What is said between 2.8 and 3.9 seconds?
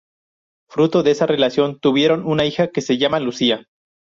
se llama Lucía.